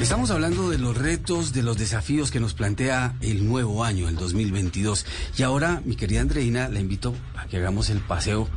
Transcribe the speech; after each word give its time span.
Estamos 0.00 0.30
hablando 0.30 0.70
de 0.70 0.78
los 0.78 0.96
retos, 0.96 1.52
de 1.52 1.64
los 1.64 1.76
desafíos 1.76 2.30
que 2.30 2.38
nos 2.38 2.54
plantea 2.54 3.16
el 3.20 3.44
nuevo 3.46 3.82
año, 3.82 4.08
el 4.08 4.14
2022. 4.14 5.04
Y 5.36 5.42
ahora, 5.42 5.82
mi 5.84 5.96
querida 5.96 6.20
Andreina, 6.20 6.68
la 6.68 6.78
invito 6.78 7.16
a 7.36 7.46
que 7.46 7.56
hagamos 7.56 7.90
el 7.90 7.98
paseo 7.98 8.48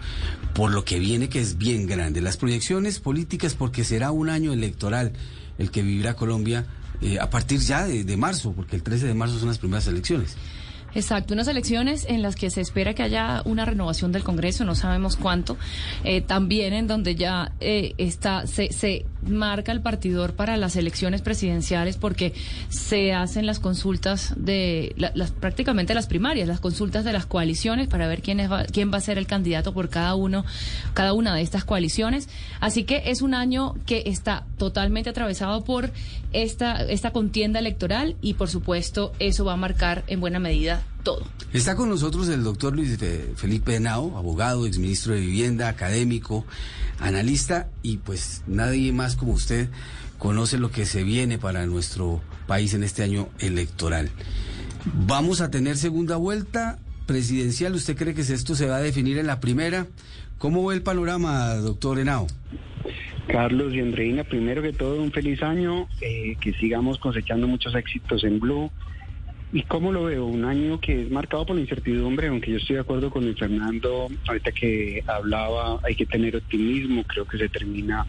por 0.54 0.72
lo 0.72 0.85
que 0.85 0.99
viene, 0.99 1.29
que 1.29 1.42
es 1.42 1.58
bien 1.58 1.88
grande. 1.88 2.22
Las 2.22 2.38
proyecciones 2.38 2.99
políticas, 2.99 3.56
porque 3.56 3.83
será 3.83 4.12
un 4.12 4.29
año 4.29 4.54
electoral 4.54 5.13
el 5.58 5.72
que 5.72 5.81
vivirá 5.81 6.13
Colombia 6.13 6.67
eh, 7.01 7.19
a 7.19 7.31
partir 7.31 7.60
ya 7.60 7.85
de, 7.87 8.17
marzo, 8.17 8.53
porque 8.53 8.76
el 8.76 8.83
13 8.83 9.08
de 9.08 9.13
marzo 9.15 9.39
son 9.39 9.47
las 9.47 9.58
primeras 9.58 9.87
elecciones. 9.87 10.37
Exacto, 10.94 11.33
unas 11.33 11.47
elecciones 11.47 12.05
en 12.08 12.21
las 12.21 12.35
que 12.35 12.51
se 12.51 12.62
espera 12.62 12.94
que 12.94 13.01
haya 13.01 13.42
una 13.46 13.65
renovación 13.65 14.12
del 14.12 14.23
Congreso, 14.23 14.63
no 14.63 14.76
sabemos 14.76 15.15
cuánto, 15.15 15.58
eh, 16.03 16.21
también 16.21 16.73
en 16.73 16.85
donde 16.88 17.16
ya 17.16 17.53
eh, 17.62 17.94
está 17.98 18.45
se, 18.45 18.71
se 18.73 19.05
marca 19.27 19.71
el 19.71 19.81
partidor 19.81 20.34
para 20.34 20.57
las 20.57 20.75
elecciones 20.75 21.21
presidenciales 21.21 21.98
porque 21.98 22.34
se 22.70 23.13
hacen 23.13 23.45
las 23.45 23.59
consultas 23.59 24.34
de 24.38 24.94
la- 24.97 25.11
las 25.16 25.31
prácticamente 25.31 25.94
las 25.94 26.07
primarias, 26.07 26.47
las 26.47 26.59
consultas 26.59 27.03
de 27.05 27.13
las 27.13 27.25
coaliciones 27.25 27.88
para 27.88 28.07
ver 28.07 28.21
quién 28.21 28.39
es 28.39 28.52
va- 28.52 28.66
quién 28.66 28.91
va 28.91 28.97
a 28.97 29.02
ser 29.02 29.17
el 29.17 29.27
candidato 29.27 29.73
por 29.73 29.89
cada 29.89 30.16
uno 30.16 30.45
cada 30.94 31.13
una 31.13 31.35
de 31.35 31.41
estas 31.41 31.63
coaliciones, 31.66 32.30
así 32.59 32.84
que 32.84 33.03
es 33.05 33.21
un 33.21 33.34
año 33.34 33.75
que 33.85 34.03
está 34.07 34.45
totalmente 34.57 35.09
atravesado 35.09 35.63
por 35.63 35.91
esta 36.33 36.81
esta 36.83 37.11
contienda 37.11 37.59
electoral 37.59 38.16
y 38.22 38.33
por 38.35 38.49
supuesto 38.49 39.11
eso 39.19 39.45
va 39.45 39.53
a 39.53 39.58
marcar 39.58 40.03
en 40.08 40.19
buena 40.22 40.39
medida 40.39 40.81
todo. 41.01 41.25
Está 41.53 41.75
con 41.75 41.89
nosotros 41.89 42.29
el 42.29 42.43
doctor 42.43 42.75
Luis 42.75 42.97
Fe- 42.97 43.33
Felipe 43.35 43.75
Henao, 43.75 44.17
abogado, 44.17 44.65
exministro 44.65 45.13
de 45.13 45.19
Vivienda, 45.21 45.67
académico, 45.67 46.45
analista, 46.99 47.67
y 47.83 47.97
pues 47.97 48.43
nadie 48.47 48.91
más 48.93 49.15
como 49.15 49.33
usted 49.33 49.69
conoce 50.17 50.57
lo 50.57 50.71
que 50.71 50.85
se 50.85 51.03
viene 51.03 51.38
para 51.38 51.66
nuestro 51.66 52.21
país 52.47 52.73
en 52.73 52.83
este 52.83 53.03
año 53.03 53.27
electoral. 53.39 54.09
¿Vamos 55.05 55.41
a 55.41 55.52
tener 55.52 55.77
segunda 55.77 56.16
vuelta 56.16 56.80
presidencial? 57.05 57.73
¿Usted 57.75 57.95
cree 57.97 58.13
que 58.13 58.21
esto 58.21 58.55
se 58.55 58.67
va 58.67 58.77
a 58.77 58.81
definir 58.81 59.17
en 59.17 59.27
la 59.27 59.39
primera? 59.39 59.88
¿Cómo 60.38 60.65
ve 60.65 60.75
el 60.75 60.81
panorama, 60.81 61.53
doctor 61.55 61.99
Henao? 61.99 62.27
Carlos 63.27 63.73
y 63.73 63.80
Andreina, 63.80 64.23
primero 64.23 64.61
que 64.61 64.73
todo, 64.73 65.02
un 65.02 65.11
feliz 65.11 65.41
año, 65.43 65.88
eh, 66.02 66.36
que 66.41 66.52
sigamos 66.53 66.97
cosechando 66.97 67.47
muchos 67.47 67.75
éxitos 67.75 68.23
en 68.23 68.39
Blue. 68.39 68.71
¿Y 69.53 69.63
cómo 69.63 69.91
lo 69.91 70.05
veo? 70.05 70.25
Un 70.25 70.45
año 70.45 70.80
que 70.80 71.02
es 71.02 71.11
marcado 71.11 71.45
por 71.45 71.55
la 71.57 71.61
incertidumbre, 71.61 72.27
aunque 72.27 72.52
yo 72.52 72.57
estoy 72.57 72.75
de 72.75 72.81
acuerdo 72.81 73.09
con 73.09 73.25
el 73.25 73.35
Fernando, 73.38 74.08
ahorita 74.27 74.52
que 74.53 75.03
hablaba, 75.08 75.80
hay 75.83 75.95
que 75.95 76.05
tener 76.05 76.38
optimismo, 76.38 77.03
creo 77.03 77.25
que 77.25 77.38
se 77.38 77.49
termina 77.49 78.05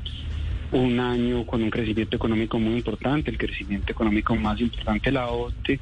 un 0.70 1.00
año 1.00 1.44
con 1.44 1.62
un 1.62 1.68
crecimiento 1.68 2.16
económico 2.16 2.58
muy 2.58 2.76
importante, 2.76 3.30
el 3.30 3.36
crecimiento 3.36 3.92
económico 3.92 4.34
más 4.36 4.58
importante 4.60 5.12
la 5.12 5.26
OCDE, 5.28 5.80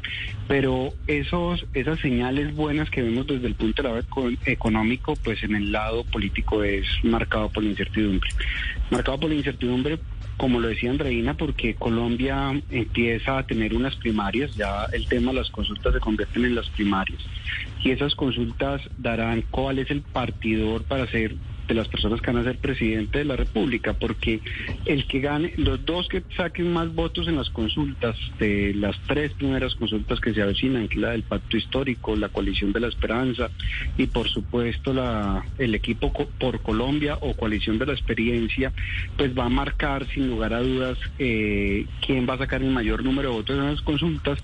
pero 0.49 0.93
esos, 1.07 1.65
esas 1.75 2.01
señales 2.01 2.53
buenas 2.57 2.91
que 2.91 3.03
vemos 3.03 3.27
desde 3.29 3.47
el 3.47 3.55
punto 3.55 3.83
de 3.83 3.89
lado 3.89 4.01
eco- 4.01 4.31
económico, 4.47 5.15
pues 5.23 5.45
en 5.45 5.55
el 5.55 5.71
lado 5.71 6.03
político 6.05 6.65
es 6.65 6.87
marcado 7.05 7.51
por 7.51 7.63
la 7.63 7.71
incertidumbre. 7.71 8.31
Marcado 8.91 9.21
por 9.21 9.29
la 9.31 9.37
incertidumbre, 9.37 9.99
como 10.41 10.59
lo 10.59 10.69
decía 10.69 10.89
Andreina, 10.91 11.35
porque 11.35 11.75
Colombia 11.75 12.59
empieza 12.71 13.37
a 13.37 13.43
tener 13.43 13.75
unas 13.75 13.95
primarias, 13.97 14.51
ya 14.55 14.87
el 14.91 15.07
tema 15.07 15.33
de 15.33 15.41
las 15.41 15.51
consultas 15.51 15.93
se 15.93 16.01
convierten 16.01 16.47
en 16.47 16.55
las 16.55 16.67
primarias, 16.71 17.21
y 17.85 17.91
esas 17.91 18.15
consultas 18.15 18.81
darán 18.97 19.45
cuál 19.51 19.81
es 19.81 19.91
el 19.91 20.01
partidor 20.01 20.85
para 20.85 21.07
ser 21.09 21.37
de 21.71 21.77
las 21.77 21.89
personas 21.89 22.21
que 22.21 22.33
van 22.33 22.43
a 22.43 22.45
ser 22.45 22.59
presidente 22.59 23.19
de 23.19 23.25
la 23.25 23.37
República, 23.37 23.93
porque 23.95 24.41
el 24.87 25.07
que 25.07 25.21
gane, 25.21 25.53
los 25.57 25.85
dos 25.87 26.09
que 26.09 26.25
saquen 26.37 26.73
más 26.73 26.93
votos 26.93 27.29
en 27.29 27.37
las 27.37 27.49
consultas, 27.51 28.17
de 28.41 28.75
las 28.75 28.99
tres 29.07 29.33
primeras 29.35 29.77
consultas 29.77 30.21
que 30.21 30.35
se 30.35 30.43
avecinan, 30.43 30.89
que 30.89 30.97
es 30.97 31.01
la 31.01 31.11
del 31.11 31.23
Pacto 31.23 31.57
Histórico, 31.57 32.17
la 32.17 32.29
Coalición 32.29 32.73
de 32.73 32.81
la 32.81 32.89
Esperanza 32.89 33.51
y 33.97 34.09
por 34.09 34.29
supuesto 34.29 34.93
la, 34.93 35.45
el 35.59 35.77
equipo 35.77 36.13
por 36.13 36.61
Colombia 36.61 37.19
o 37.21 37.35
Coalición 37.35 37.79
de 37.79 37.87
la 37.87 37.93
Experiencia, 37.93 38.73
pues 39.17 39.37
va 39.39 39.45
a 39.45 39.49
marcar 39.49 40.09
sin 40.13 40.29
lugar 40.29 40.53
a 40.53 40.63
dudas 40.63 40.99
eh, 41.21 41.87
quién 42.05 42.29
va 42.29 42.35
a 42.35 42.39
sacar 42.39 42.63
el 42.63 42.71
mayor 42.71 43.05
número 43.05 43.31
de 43.31 43.37
votos 43.37 43.57
en 43.57 43.67
las 43.67 43.81
consultas. 43.83 44.43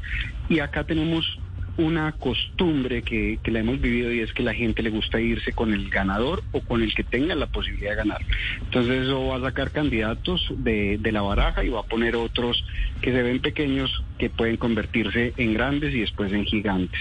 Y 0.48 0.60
acá 0.60 0.84
tenemos 0.84 1.41
una 1.78 2.12
costumbre 2.12 3.03
que, 3.03 3.38
que 3.42 3.50
la 3.50 3.60
hemos 3.60 3.81
vivido 3.81 4.12
y 4.12 4.20
es 4.20 4.32
que 4.32 4.42
la 4.42 4.54
gente 4.54 4.82
le 4.82 4.91
gusta 4.91 5.20
irse 5.20 5.53
con 5.53 5.72
el 5.72 5.91
ganador 5.91 6.42
o 6.53 6.60
con 6.60 6.82
el 6.82 6.94
que 6.94 7.04
tenga 7.04 7.34
la 7.34 7.47
posibilidad 7.47 7.91
de 7.91 7.97
ganar. 7.97 8.20
Entonces 8.62 9.03
eso 9.03 9.26
va 9.26 9.37
a 9.37 9.41
sacar 9.41 9.70
candidatos 9.70 10.47
de, 10.56 10.98
de 10.98 11.12
la 11.12 11.22
baraja 11.22 11.65
y 11.65 11.69
va 11.69 11.81
a 11.81 11.84
poner 11.84 12.16
otros 12.16 12.65
que 13.00 13.12
se 13.12 13.22
ven 13.22 13.41
pequeños 13.41 14.03
que 14.19 14.31
pueden 14.31 14.56
convertirse 14.56 15.32
en 15.37 15.54
grandes 15.54 15.94
y 15.94 16.00
después 16.00 16.32
en 16.32 16.44
gigantes. 16.44 17.00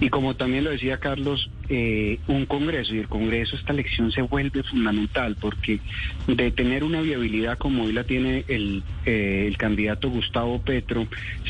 Y 0.00 0.08
como 0.08 0.34
también 0.34 0.64
lo 0.64 0.70
decía 0.70 0.98
Carlos, 0.98 1.50
eh, 1.68 2.18
un 2.26 2.46
Congreso 2.46 2.94
y 2.94 2.98
el 2.98 3.08
Congreso 3.08 3.56
esta 3.56 3.72
elección 3.72 4.12
se 4.12 4.22
vuelve 4.22 4.62
fundamental 4.62 5.36
porque 5.40 5.80
de 6.26 6.50
tener 6.50 6.84
una 6.84 7.00
viabilidad 7.00 7.58
como 7.58 7.84
hoy 7.84 7.92
la 7.92 8.04
tiene 8.04 8.44
el, 8.48 8.82
eh, 9.06 9.44
el 9.46 9.56
candidato 9.56 10.10
Gustavo 10.10 10.60
Petro, 10.60 11.06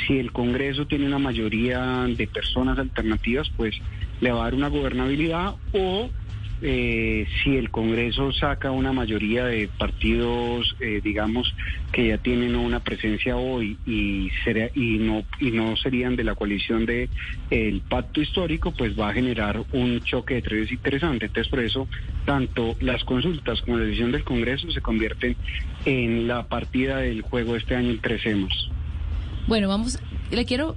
si 0.06 0.18
el 0.18 0.32
Congreso 0.32 0.86
tiene 0.86 1.06
una 1.06 1.18
mayoría 1.18 2.06
de 2.08 2.26
personas 2.26 2.78
alternativas, 2.78 3.50
pues 3.56 3.74
le 4.20 4.30
va 4.30 4.40
a 4.40 4.44
dar 4.44 4.54
una 4.54 4.68
gobernabilidad 4.68 5.54
o 5.72 6.10
eh, 6.62 7.26
si 7.42 7.56
el 7.56 7.70
Congreso 7.70 8.32
saca 8.32 8.70
una 8.70 8.92
mayoría 8.92 9.44
de 9.44 9.68
partidos, 9.68 10.74
eh, 10.80 11.00
digamos, 11.02 11.54
que 11.92 12.08
ya 12.08 12.18
tienen 12.18 12.56
una 12.56 12.80
presencia 12.80 13.36
hoy 13.36 13.76
y, 13.86 14.30
será- 14.44 14.70
y, 14.74 14.98
no, 14.98 15.24
y 15.40 15.50
no 15.50 15.76
serían 15.76 16.16
de 16.16 16.24
la 16.24 16.34
coalición 16.34 16.86
de 16.86 17.08
el 17.50 17.80
pacto 17.82 18.20
histórico, 18.20 18.72
pues 18.72 18.98
va 18.98 19.10
a 19.10 19.12
generar 19.12 19.62
un 19.72 20.00
choque 20.02 20.34
de 20.34 20.42
trenes 20.42 20.72
interesante. 20.72 21.26
Entonces, 21.26 21.50
por 21.50 21.60
eso, 21.60 21.88
tanto 22.24 22.76
las 22.80 23.04
consultas 23.04 23.60
como 23.62 23.76
la 23.78 23.84
decisión 23.84 24.12
del 24.12 24.24
Congreso 24.24 24.70
se 24.70 24.80
convierten 24.80 25.36
en 25.84 26.26
la 26.28 26.44
partida 26.48 26.98
del 26.98 27.22
juego 27.22 27.56
este 27.56 27.74
año 27.76 27.90
en 27.90 28.00
tres 28.00 28.24
hemos. 28.26 28.70
Bueno, 29.46 29.68
vamos, 29.68 29.98
le 30.30 30.46
quiero 30.46 30.74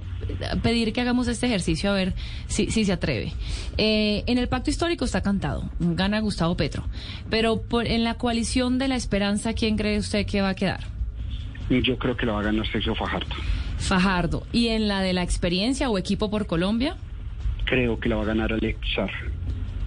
pedir 0.62 0.92
que 0.92 1.00
hagamos 1.00 1.28
este 1.28 1.46
ejercicio 1.46 1.90
a 1.90 1.94
ver 1.94 2.14
si, 2.46 2.70
si 2.70 2.84
se 2.84 2.92
atreve. 2.92 3.32
Eh, 3.76 4.24
en 4.26 4.38
el 4.38 4.48
pacto 4.48 4.70
histórico 4.70 5.04
está 5.04 5.22
cantado, 5.22 5.70
gana 5.78 6.20
Gustavo 6.20 6.56
Petro, 6.56 6.84
pero 7.30 7.62
por, 7.62 7.86
en 7.86 8.04
la 8.04 8.14
coalición 8.14 8.78
de 8.78 8.88
la 8.88 8.96
esperanza, 8.96 9.54
¿quién 9.54 9.76
cree 9.76 9.98
usted 9.98 10.26
que 10.26 10.40
va 10.40 10.50
a 10.50 10.54
quedar? 10.54 10.80
Yo 11.70 11.98
creo 11.98 12.16
que 12.16 12.24
lo 12.26 12.34
va 12.34 12.40
a 12.40 12.44
ganar 12.44 12.66
Sergio 12.70 12.94
Fajardo. 12.94 13.34
Fajardo. 13.78 14.46
¿Y 14.52 14.68
en 14.68 14.88
la 14.88 15.02
de 15.02 15.12
la 15.12 15.22
experiencia 15.22 15.90
o 15.90 15.98
equipo 15.98 16.30
por 16.30 16.46
Colombia? 16.46 16.96
Creo 17.64 18.00
que 18.00 18.08
la 18.08 18.16
va 18.16 18.22
a 18.22 18.26
ganar 18.26 18.52
Alex 18.52 18.78
Char. 18.94 19.10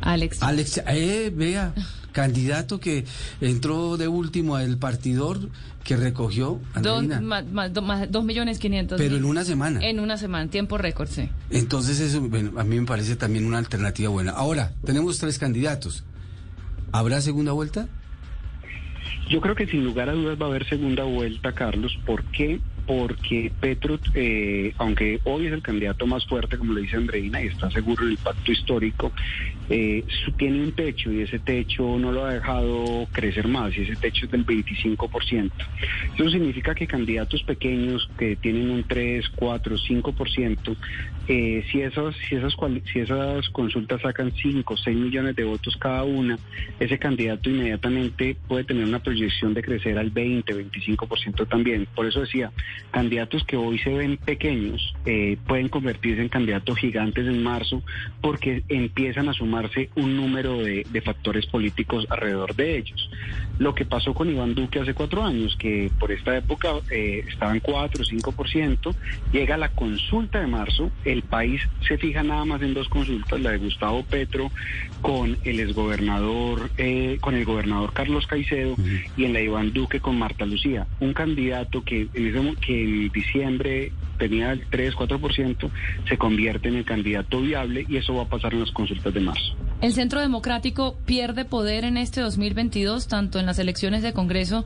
Alex. 0.01 0.43
Alex, 0.43 0.83
eh, 0.87 1.31
vea, 1.33 1.73
candidato 2.11 2.79
que 2.79 3.05
entró 3.41 3.97
de 3.97 4.07
último 4.07 4.55
al 4.55 4.77
partidor 4.77 5.39
que 5.83 5.95
recogió, 5.97 6.59
Dos, 6.81 6.99
Andreina, 6.99 7.21
ma- 7.21 7.41
ma- 7.41 7.69
do- 7.69 7.81
ma- 7.81 8.05
dos 8.05 8.23
millones 8.23 8.59
quinientos 8.59 8.97
pero 8.97 9.11
mil. 9.15 9.19
en 9.19 9.25
una 9.25 9.43
semana. 9.45 9.79
En 9.83 9.99
una 9.99 10.17
semana, 10.17 10.49
tiempo 10.49 10.77
récord, 10.77 11.09
sí. 11.09 11.29
Entonces 11.49 11.99
eso 11.99 12.21
bueno, 12.21 12.51
a 12.59 12.63
mí 12.63 12.79
me 12.79 12.85
parece 12.85 13.15
también 13.15 13.45
una 13.45 13.57
alternativa 13.57 14.09
buena. 14.09 14.31
Ahora, 14.31 14.73
tenemos 14.85 15.17
tres 15.17 15.39
candidatos. 15.39 16.03
¿Habrá 16.91 17.21
segunda 17.21 17.51
vuelta? 17.53 17.87
Yo 19.29 19.39
creo 19.41 19.55
que 19.55 19.65
sin 19.65 19.83
lugar 19.85 20.09
a 20.09 20.13
dudas 20.13 20.37
va 20.39 20.45
a 20.47 20.49
haber 20.49 20.67
segunda 20.67 21.03
vuelta, 21.03 21.53
Carlos. 21.53 21.97
¿Por 22.05 22.23
qué? 22.25 22.59
Porque 22.91 23.49
Petro, 23.57 23.97
eh, 24.13 24.73
aunque 24.77 25.21
hoy 25.23 25.45
es 25.45 25.53
el 25.53 25.61
candidato 25.61 26.05
más 26.05 26.25
fuerte, 26.25 26.57
como 26.57 26.73
le 26.73 26.81
dice 26.81 26.97
Andreina, 26.97 27.41
y 27.41 27.47
está 27.47 27.71
seguro 27.71 28.03
en 28.03 28.11
el 28.11 28.17
pacto 28.17 28.51
histórico, 28.51 29.13
eh, 29.69 30.03
tiene 30.35 30.61
un 30.61 30.73
techo 30.73 31.09
y 31.09 31.21
ese 31.21 31.39
techo 31.39 31.97
no 31.97 32.11
lo 32.11 32.25
ha 32.25 32.33
dejado 32.33 33.07
crecer 33.13 33.47
más 33.47 33.77
y 33.77 33.83
ese 33.83 33.95
techo 33.95 34.25
es 34.25 34.31
del 34.33 34.45
25%. 34.45 35.51
Eso 36.15 36.29
significa 36.29 36.75
que 36.75 36.85
candidatos 36.85 37.41
pequeños 37.43 38.09
que 38.17 38.35
tienen 38.35 38.69
un 38.69 38.83
3, 38.83 39.25
4, 39.35 39.77
5%, 39.77 40.75
eh, 41.33 41.63
si, 41.71 41.79
esas, 41.79 42.13
si, 42.27 42.35
esas, 42.35 42.53
si 42.91 42.99
esas 42.99 43.47
consultas 43.51 44.01
sacan 44.01 44.33
5, 44.33 44.75
6 44.75 44.97
millones 44.97 45.33
de 45.33 45.45
votos 45.45 45.77
cada 45.77 46.03
una, 46.03 46.37
ese 46.77 46.99
candidato 46.99 47.49
inmediatamente 47.49 48.35
puede 48.49 48.65
tener 48.65 48.83
una 48.83 48.99
proyección 48.99 49.53
de 49.53 49.63
crecer 49.63 49.97
al 49.97 50.09
20, 50.09 50.53
25% 50.53 51.47
también. 51.47 51.87
Por 51.95 52.05
eso 52.05 52.19
decía, 52.19 52.51
candidatos 52.91 53.45
que 53.45 53.55
hoy 53.55 53.79
se 53.79 53.91
ven 53.91 54.17
pequeños 54.17 54.93
eh, 55.05 55.37
pueden 55.47 55.69
convertirse 55.69 56.21
en 56.21 56.27
candidatos 56.27 56.77
gigantes 56.77 57.25
en 57.25 57.41
marzo 57.41 57.81
porque 58.19 58.63
empiezan 58.67 59.29
a 59.29 59.33
sumarse 59.33 59.89
un 59.95 60.17
número 60.17 60.57
de, 60.57 60.83
factores 61.01 61.45
políticos 61.45 62.05
alrededor 62.09 62.55
de 62.55 62.77
ellos. 62.77 63.09
Lo 63.57 63.73
que 63.73 63.85
pasó 63.85 64.13
con 64.13 64.29
Iván 64.29 64.53
Duque 64.53 64.81
hace 64.81 64.93
cuatro 64.93 65.23
años, 65.23 65.55
que 65.55 65.89
por 65.97 66.11
esta 66.11 66.35
época 66.35 66.73
eh, 66.91 67.23
estaban 67.27 67.61
4 67.61 68.03
o 68.03 68.05
5%, 68.05 68.95
llega 69.31 69.57
la 69.57 69.69
consulta 69.69 70.41
de 70.41 70.47
marzo, 70.47 70.91
el 71.05 71.20
el 71.21 71.27
país 71.27 71.61
se 71.87 71.97
fija 71.97 72.23
nada 72.23 72.45
más 72.45 72.61
en 72.61 72.73
dos 72.73 72.89
consultas, 72.89 73.39
la 73.39 73.51
de 73.51 73.57
Gustavo 73.57 74.03
Petro 74.03 74.51
con 75.01 75.37
el 75.43 75.59
exgobernador, 75.59 76.71
eh, 76.77 77.17
con 77.21 77.35
el 77.35 77.45
gobernador 77.45 77.93
Carlos 77.93 78.27
Caicedo 78.27 78.75
y 79.15 79.25
en 79.25 79.33
la 79.33 79.41
Iván 79.41 79.73
Duque 79.73 79.99
con 79.99 80.17
Marta 80.17 80.45
Lucía, 80.45 80.87
un 80.99 81.13
candidato 81.13 81.83
que 81.83 82.07
en, 82.13 82.27
ese, 82.27 82.55
que 82.59 82.83
en 82.83 83.09
diciembre 83.09 83.91
tenía 84.21 84.51
el 84.51 84.69
3-4%, 84.69 85.71
se 86.07 86.17
convierte 86.19 86.69
en 86.69 86.75
el 86.75 86.85
candidato 86.85 87.41
viable 87.41 87.87
y 87.89 87.97
eso 87.97 88.13
va 88.13 88.23
a 88.23 88.29
pasar 88.29 88.53
en 88.53 88.59
las 88.59 88.69
consultas 88.69 89.11
de 89.11 89.19
marzo. 89.19 89.55
¿El 89.81 89.93
Centro 89.93 90.21
Democrático 90.21 90.95
pierde 91.07 91.43
poder 91.43 91.85
en 91.85 91.97
este 91.97 92.21
2022, 92.21 93.07
tanto 93.07 93.39
en 93.39 93.47
las 93.47 93.57
elecciones 93.57 94.03
de 94.03 94.13
Congreso 94.13 94.63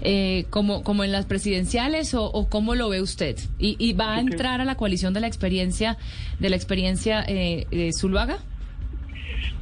eh, 0.00 0.44
como, 0.50 0.84
como 0.84 1.02
en 1.02 1.10
las 1.10 1.26
presidenciales, 1.26 2.14
o, 2.14 2.46
cómo 2.48 2.76
lo 2.76 2.88
ve 2.88 3.02
usted? 3.02 3.36
¿Y, 3.58 3.92
va 3.94 4.14
a 4.14 4.20
entrar 4.20 4.60
a 4.60 4.64
la 4.64 4.76
coalición 4.76 5.12
de 5.12 5.20
la 5.20 5.26
experiencia 5.26 5.96
de 6.38 6.50
la 6.50 6.56
experiencia 6.56 7.24
eh, 7.26 7.66
de 7.72 7.90
Zuluaga? 7.92 8.38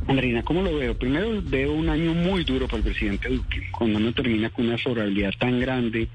Andrina, 0.09 0.43
¿cómo 0.43 0.63
lo 0.63 0.77
veo? 0.77 0.95
Primero 0.99 1.43
veo 1.43 1.73
un 1.73 1.89
año 1.89 2.13
muy 2.13 2.45
duro 2.45 2.67
para 2.67 2.79
el 2.79 2.85
presidente 2.85 3.31
Duque, 3.31 3.63
cuando 3.71 3.99
uno 3.99 4.13
termina 4.13 4.51
con 4.51 4.67
una 4.67 4.77
sobrabilidad 4.77 5.33
tan 5.39 5.59
grande 5.59 6.09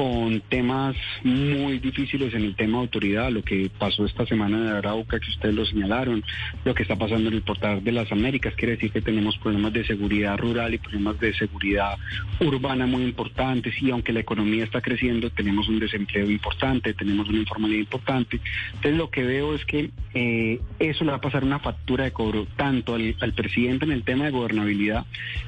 con 0.00 0.40
temas 0.48 0.96
muy 1.24 1.78
difíciles 1.78 2.32
en 2.32 2.44
el 2.44 2.56
tema 2.56 2.78
de 2.78 2.84
autoridad, 2.84 3.30
lo 3.30 3.42
que 3.42 3.70
pasó 3.78 4.06
esta 4.06 4.24
semana 4.24 4.58
de 4.58 4.78
Arauca, 4.78 5.20
que 5.20 5.28
ustedes 5.28 5.54
lo 5.54 5.66
señalaron, 5.66 6.24
lo 6.64 6.74
que 6.74 6.84
está 6.84 6.96
pasando 6.96 7.28
en 7.28 7.34
el 7.34 7.42
portal 7.42 7.84
de 7.84 7.92
las 7.92 8.10
Américas, 8.10 8.54
quiere 8.54 8.76
decir 8.76 8.92
que 8.92 9.02
tenemos 9.02 9.36
problemas 9.36 9.74
de 9.74 9.84
seguridad 9.84 10.38
rural 10.38 10.72
y 10.72 10.78
problemas 10.78 11.20
de 11.20 11.34
seguridad 11.34 11.98
urbana 12.40 12.86
muy 12.86 13.02
importantes 13.02 13.74
y 13.82 13.90
aunque 13.90 14.14
la 14.14 14.20
economía 14.20 14.64
está 14.64 14.80
creciendo, 14.80 15.28
tenemos 15.28 15.68
un 15.68 15.78
desempleo 15.78 16.30
importante, 16.30 16.94
tenemos 16.94 17.28
una 17.28 17.40
informalidad 17.40 17.80
importante. 17.80 18.40
Entonces 18.68 18.96
lo 18.96 19.10
que 19.10 19.22
veo 19.22 19.54
es 19.54 19.66
que 19.66 19.90
eh, 20.14 20.60
eso 20.78 21.04
le 21.04 21.10
va 21.10 21.18
a 21.18 21.20
pasar 21.20 21.44
una 21.44 21.58
factura 21.58 22.04
de 22.04 22.12
cobro 22.12 22.46
tanto 22.56 22.94
al, 22.94 23.14
al 23.20 23.34
presidente 23.34 23.84
en 23.84 23.92
el 23.92 24.02
tema 24.04 24.24
de 24.24 24.30
gobernabilidad 24.30 25.04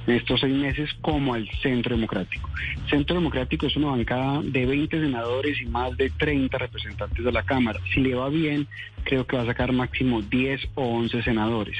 en 0.06 0.16
estos 0.16 0.40
seis 0.40 0.54
meses 0.54 0.90
como 1.00 1.32
al 1.32 1.48
Centro 1.62 1.96
Democrático. 1.96 2.50
Centro 2.90 3.16
Democrático 3.16 3.66
es 3.66 3.76
una 3.76 3.86
bancada 3.86 4.41
de 4.42 4.66
20 4.66 5.00
senadores 5.00 5.60
y 5.60 5.66
más 5.66 5.96
de 5.96 6.10
30 6.10 6.58
representantes 6.58 7.24
de 7.24 7.32
la 7.32 7.42
Cámara. 7.42 7.80
Si 7.92 8.00
le 8.00 8.14
va 8.14 8.28
bien, 8.28 8.66
creo 9.04 9.26
que 9.26 9.36
va 9.36 9.42
a 9.42 9.46
sacar 9.46 9.72
máximo 9.72 10.22
10 10.22 10.60
o 10.74 10.84
11 10.84 11.22
senadores. 11.22 11.76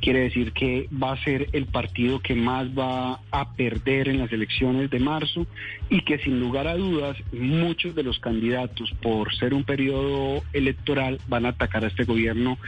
Quiere 0.00 0.20
decir 0.20 0.52
que 0.52 0.88
va 0.92 1.12
a 1.12 1.24
ser 1.24 1.48
el 1.52 1.66
partido 1.66 2.20
que 2.20 2.34
más 2.34 2.68
va 2.68 3.20
a 3.30 3.54
perder 3.54 4.08
en 4.08 4.18
las 4.18 4.32
elecciones 4.32 4.90
de 4.90 5.00
marzo 5.00 5.46
y 5.88 6.02
que 6.02 6.18
sin 6.18 6.40
lugar 6.40 6.66
a 6.66 6.76
dudas 6.76 7.16
muchos 7.32 7.94
de 7.94 8.02
los 8.02 8.18
candidatos 8.18 8.90
por 9.02 9.34
ser 9.34 9.54
un 9.54 9.64
periodo 9.64 10.42
electoral 10.52 11.20
van 11.28 11.46
a 11.46 11.50
atacar 11.50 11.84
a 11.84 11.88
este 11.88 12.04
gobierno 12.04 12.58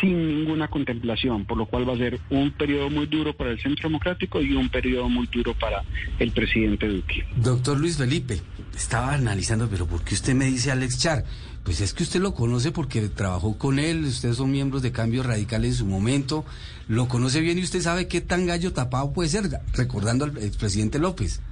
sin 0.00 0.26
ninguna 0.26 0.68
contemplación, 0.68 1.44
por 1.44 1.56
lo 1.56 1.66
cual 1.66 1.88
va 1.88 1.94
a 1.94 1.98
ser 1.98 2.20
un 2.30 2.50
periodo 2.50 2.90
muy 2.90 3.06
duro 3.06 3.32
para 3.32 3.50
el 3.50 3.60
Centro 3.60 3.88
Democrático 3.88 4.40
y 4.40 4.52
un 4.52 4.68
periodo 4.68 5.08
muy 5.08 5.26
duro 5.26 5.54
para 5.54 5.82
el 6.18 6.30
presidente 6.32 6.88
Duque. 6.88 7.24
Doctor 7.36 7.78
Luis 7.78 7.96
Felipe, 7.96 8.40
estaba 8.76 9.14
analizando, 9.14 9.68
pero 9.68 9.86
¿por 9.86 10.02
qué 10.04 10.14
usted 10.14 10.34
me 10.34 10.46
dice 10.46 10.70
Alex 10.70 10.98
Char? 10.98 11.24
Pues 11.64 11.80
es 11.80 11.92
que 11.92 12.02
usted 12.02 12.20
lo 12.20 12.34
conoce 12.34 12.72
porque 12.72 13.08
trabajó 13.08 13.58
con 13.58 13.78
él, 13.78 14.04
ustedes 14.04 14.36
son 14.36 14.50
miembros 14.50 14.80
de 14.82 14.92
Cambio 14.92 15.22
Radical 15.22 15.64
en 15.64 15.74
su 15.74 15.84
momento, 15.84 16.44
lo 16.88 17.08
conoce 17.08 17.40
bien 17.40 17.58
y 17.58 17.62
usted 17.62 17.80
sabe 17.80 18.08
qué 18.08 18.20
tan 18.20 18.46
gallo 18.46 18.72
tapado 18.72 19.12
puede 19.12 19.28
ser, 19.28 19.50
recordando 19.74 20.24
al 20.24 20.38
expresidente 20.38 20.98
López. 20.98 21.42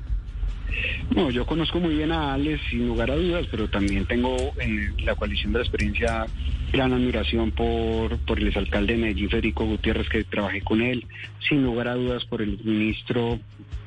No, 1.14 1.30
yo 1.30 1.46
conozco 1.46 1.78
muy 1.78 1.94
bien 1.94 2.12
a 2.12 2.34
Alex, 2.34 2.60
sin 2.70 2.86
lugar 2.86 3.10
a 3.10 3.16
dudas, 3.16 3.46
pero 3.50 3.68
también 3.68 4.06
tengo 4.06 4.36
en 4.58 4.94
la 5.04 5.14
coalición 5.14 5.52
de 5.52 5.60
la 5.60 5.64
experiencia 5.64 6.26
gran 6.76 6.92
admiración 6.92 7.52
por, 7.52 8.18
por 8.18 8.38
el 8.38 8.48
exalcalde 8.48 8.92
de 8.92 8.98
Medellín, 8.98 9.30
Federico 9.30 9.64
Gutiérrez, 9.64 10.10
que 10.10 10.24
trabajé 10.24 10.60
con 10.60 10.82
él, 10.82 11.06
sin 11.48 11.64
lugar 11.64 11.88
a 11.88 11.94
dudas 11.94 12.26
por 12.26 12.42
el 12.42 12.58
ministro 12.62 13.40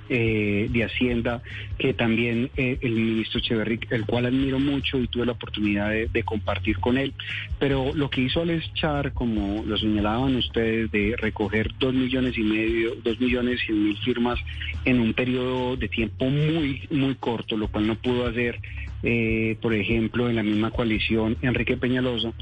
eh, 0.10 0.68
de 0.72 0.84
Hacienda, 0.84 1.44
que 1.78 1.94
también 1.94 2.50
eh, 2.58 2.80
el 2.82 2.94
ministro 2.94 3.40
Echeverry, 3.40 3.80
el 3.92 4.08
cual 4.08 4.26
admiro 4.26 4.60
mucho 4.60 4.98
y 4.98 5.08
tuve 5.08 5.28
la 5.28 5.34
oportunidad 5.34 5.92
de, 5.92 6.24
compartir 6.24 6.80
con 6.80 6.98
él. 6.98 7.14
Pero 7.60 7.94
lo 7.94 8.10
que 8.10 8.22
hizo 8.22 8.42
Alex 8.42 8.74
Char, 8.74 9.14
como 9.14 9.64
lo 9.64 9.78
señalaban 9.78 10.36
ustedes, 10.36 10.90
de 10.90 11.16
recoger 11.16 11.70
dos 11.78 11.94
millones 11.94 12.36
y 12.40 12.42
medio, 12.42 12.96
dos 13.04 13.20
millones 13.20 13.60
y 13.70 13.72
mil 13.72 13.98
firmas 14.00 14.40
en 14.84 15.00
un 15.00 15.14
periodo 15.14 15.78
de 15.78 15.88
tiempo 15.90 16.26
muy, 16.26 16.88
muy 16.90 17.14
corto, 17.14 17.56
lo 17.56 17.68
cual 17.68 17.86
no 17.86 17.94
pudo 17.94 18.26
hacer 18.26 18.60
eh, 19.04 19.58
por 19.62 19.74
ejemplo, 19.74 20.30
en 20.30 20.36
la 20.36 20.44
misma 20.44 20.72
coalición 20.72 21.38
Enrique 21.42 21.78
Peñalosa, 21.78 22.34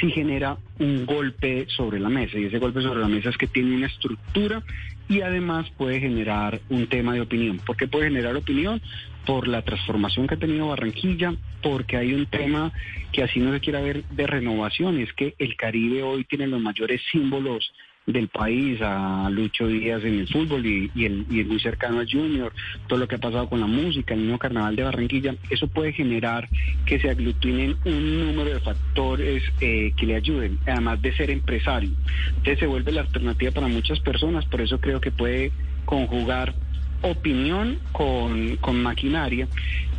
sí 0.00 0.10
genera 0.10 0.58
un 0.78 1.06
golpe 1.06 1.66
sobre 1.68 2.00
la 2.00 2.08
mesa. 2.08 2.38
Y 2.38 2.44
ese 2.44 2.58
golpe 2.58 2.82
sobre 2.82 3.00
la 3.00 3.08
mesa 3.08 3.30
es 3.30 3.36
que 3.36 3.46
tiene 3.46 3.76
una 3.76 3.86
estructura 3.86 4.62
y 5.08 5.20
además 5.20 5.70
puede 5.76 6.00
generar 6.00 6.60
un 6.68 6.86
tema 6.86 7.14
de 7.14 7.20
opinión. 7.20 7.58
¿Por 7.58 7.76
qué 7.76 7.86
puede 7.86 8.08
generar 8.08 8.36
opinión? 8.36 8.80
Por 9.26 9.46
la 9.46 9.62
transformación 9.62 10.26
que 10.26 10.34
ha 10.34 10.38
tenido 10.38 10.68
Barranquilla, 10.68 11.34
porque 11.62 11.96
hay 11.96 12.12
un 12.12 12.26
tema 12.26 12.72
que 13.12 13.22
así 13.22 13.38
no 13.38 13.52
se 13.52 13.60
quiera 13.60 13.80
ver 13.80 14.04
de 14.04 14.26
renovación, 14.26 14.98
es 14.98 15.12
que 15.12 15.34
el 15.38 15.56
Caribe 15.56 16.02
hoy 16.02 16.24
tiene 16.24 16.46
los 16.46 16.60
mayores 16.60 17.00
símbolos 17.10 17.72
del 18.06 18.28
país, 18.28 18.80
a 18.82 19.28
Lucho 19.30 19.66
Díaz 19.68 20.02
en 20.04 20.20
el 20.20 20.28
fútbol 20.28 20.66
y, 20.66 20.90
el, 21.04 21.26
y 21.30 21.44
muy 21.44 21.60
cercano 21.60 22.00
a 22.00 22.04
Junior, 22.10 22.52
todo 22.88 22.98
lo 22.98 23.08
que 23.08 23.14
ha 23.16 23.18
pasado 23.18 23.48
con 23.48 23.60
la 23.60 23.66
música, 23.66 24.14
el 24.14 24.22
nuevo 24.22 24.38
carnaval 24.38 24.76
de 24.76 24.82
Barranquilla, 24.82 25.34
eso 25.50 25.68
puede 25.68 25.92
generar 25.92 26.48
que 26.84 26.98
se 26.98 27.10
aglutinen 27.10 27.76
un 27.84 28.26
número 28.26 28.54
de 28.54 28.60
factores 28.60 29.42
eh, 29.60 29.92
que 29.96 30.06
le 30.06 30.16
ayuden, 30.16 30.58
además 30.66 31.00
de 31.00 31.14
ser 31.14 31.30
empresario. 31.30 31.90
Entonces 32.28 32.58
se 32.58 32.66
vuelve 32.66 32.92
la 32.92 33.02
alternativa 33.02 33.52
para 33.52 33.68
muchas 33.68 34.00
personas, 34.00 34.44
por 34.46 34.60
eso 34.60 34.80
creo 34.80 35.00
que 35.00 35.12
puede 35.12 35.52
conjugar 35.84 36.54
opinión 37.02 37.78
con, 37.92 38.56
con 38.56 38.82
maquinaria 38.82 39.48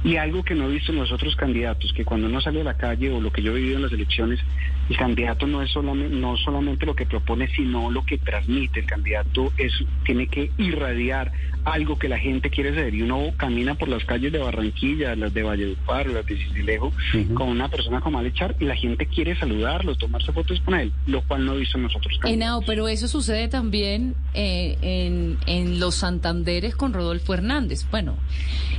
y 0.04 0.18
algo 0.18 0.44
que 0.44 0.56
no 0.56 0.66
he 0.66 0.72
visto 0.74 0.92
en 0.92 1.00
los 1.00 1.12
otros 1.12 1.36
candidatos, 1.36 1.94
que 1.94 2.04
cuando 2.04 2.28
uno 2.28 2.42
sale 2.42 2.62
a 2.62 2.66
la 2.66 2.76
calle 2.76 3.10
o 3.10 3.22
lo 3.22 3.32
que 3.32 3.42
yo 3.42 3.52
he 3.52 3.60
vivido 3.60 3.78
en 3.78 3.84
las 3.84 3.94
elecciones, 3.94 4.40
el 4.90 4.98
candidato 4.98 5.48
no 5.48 5.62
es 5.62 5.72
solamente, 5.72 6.16
no 6.16 6.36
solamente 6.38 6.86
lo 6.86 6.96
que 6.96 7.06
propone, 7.06 7.48
sino 7.56 7.90
lo 7.90 8.06
que 8.06 8.18
transmite. 8.18 8.82
El 8.82 8.86
candidato 8.86 9.52
es, 9.58 9.74
tiene 10.04 10.28
que 10.28 10.52
irradiar 10.58 11.32
algo 11.64 11.98
que 11.98 12.10
la 12.10 12.20
gente 12.20 12.50
quiere 12.50 12.76
saber. 12.76 12.94
Y 12.94 13.02
uno 13.02 13.32
camina 13.38 13.76
por 13.76 13.88
las 13.88 14.04
calles 14.04 14.32
de 14.32 14.40
Barranquilla, 14.40 15.16
las 15.16 15.34
de 15.34 15.44
Valledupar, 15.44 16.08
las 16.08 16.26
de 16.26 16.38
Cicilejo, 16.38 16.92
con 17.34 17.48
una 17.50 17.70
persona 17.70 18.02
como 18.02 18.20
Alechar, 18.20 18.56
y 18.60 18.66
la 18.66 18.76
gente 18.76 19.06
quiere 19.06 19.36
saludarlo, 19.38 19.96
tomarse 19.96 20.34
fotos 20.34 20.60
con 20.62 20.76
él, 20.76 20.92
lo 21.08 21.22
cual 21.24 21.46
no 21.46 21.54
he 21.54 21.60
visto 21.60 21.78
en 21.78 21.84
los 21.84 21.96
otros 21.96 22.18
candidatos. 22.20 22.66
pero 22.66 22.88
eso 22.90 23.08
sucede 23.08 23.48
también 23.48 24.16
eh, 24.34 24.78
en, 24.82 25.38
en 25.48 25.80
los 25.80 25.96
Santanderes 25.96 26.76
con 26.76 26.94
Rodolfo 26.94 27.34
Hernández. 27.34 27.86
Bueno, 27.90 28.18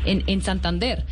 en, 0.04 0.22
en 0.26 0.42
Santander. 0.42 1.04